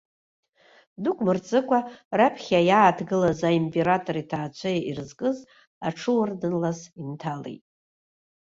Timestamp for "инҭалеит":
7.01-7.63